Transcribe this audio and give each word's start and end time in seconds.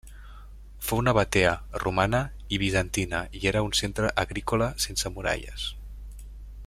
Fou 0.85 1.01
nabatea, 1.07 1.51
romana 1.83 2.21
i 2.57 2.59
bizantina 2.63 3.21
i 3.41 3.43
era 3.53 3.63
un 3.67 3.77
centre 3.81 4.11
agrícola 4.25 4.71
sense 4.87 5.13
muralles. 5.19 5.69